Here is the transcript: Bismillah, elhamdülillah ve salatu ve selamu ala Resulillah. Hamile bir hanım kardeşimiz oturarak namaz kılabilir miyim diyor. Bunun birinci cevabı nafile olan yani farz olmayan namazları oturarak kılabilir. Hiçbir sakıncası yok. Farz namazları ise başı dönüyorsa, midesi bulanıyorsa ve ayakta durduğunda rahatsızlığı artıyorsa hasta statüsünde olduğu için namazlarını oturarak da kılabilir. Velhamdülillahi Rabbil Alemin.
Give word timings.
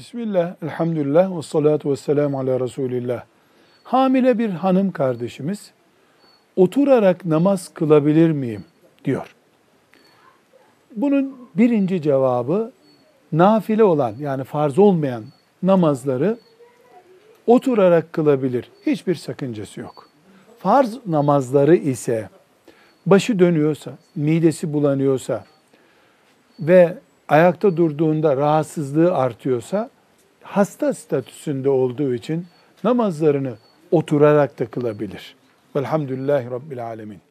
Bismillah, 0.00 0.54
elhamdülillah 0.62 1.36
ve 1.36 1.42
salatu 1.42 1.90
ve 1.90 1.96
selamu 1.96 2.38
ala 2.38 2.60
Resulillah. 2.60 3.24
Hamile 3.84 4.38
bir 4.38 4.50
hanım 4.50 4.90
kardeşimiz 4.90 5.70
oturarak 6.56 7.24
namaz 7.24 7.74
kılabilir 7.74 8.30
miyim 8.30 8.64
diyor. 9.04 9.34
Bunun 10.96 11.36
birinci 11.54 12.02
cevabı 12.02 12.72
nafile 13.32 13.84
olan 13.84 14.14
yani 14.18 14.44
farz 14.44 14.78
olmayan 14.78 15.24
namazları 15.62 16.38
oturarak 17.46 18.12
kılabilir. 18.12 18.70
Hiçbir 18.86 19.14
sakıncası 19.14 19.80
yok. 19.80 20.08
Farz 20.58 20.98
namazları 21.06 21.76
ise 21.76 22.28
başı 23.06 23.38
dönüyorsa, 23.38 23.98
midesi 24.16 24.72
bulanıyorsa 24.72 25.44
ve 26.60 26.98
ayakta 27.30 27.76
durduğunda 27.76 28.36
rahatsızlığı 28.36 29.14
artıyorsa 29.14 29.90
hasta 30.42 30.94
statüsünde 30.94 31.68
olduğu 31.70 32.14
için 32.14 32.46
namazlarını 32.84 33.54
oturarak 33.90 34.58
da 34.58 34.66
kılabilir. 34.66 35.36
Velhamdülillahi 35.76 36.50
Rabbil 36.50 36.86
Alemin. 36.86 37.29